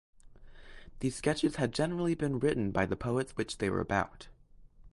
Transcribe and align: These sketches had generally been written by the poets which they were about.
These 0.99 1.15
sketches 1.15 1.57
had 1.57 1.71
generally 1.75 2.15
been 2.15 2.39
written 2.39 2.71
by 2.71 2.87
the 2.87 2.95
poets 2.95 3.33
which 3.37 3.59
they 3.59 3.69
were 3.69 3.81
about. 3.81 4.29